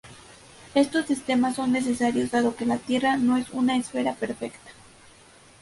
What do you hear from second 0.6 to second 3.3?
Estos sistemas son necesarios dado que la Tierra